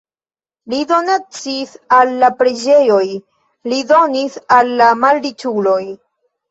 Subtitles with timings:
[0.73, 3.05] Li donacis al la preĝejoj,
[3.75, 5.81] li donis al la malriĉuloj.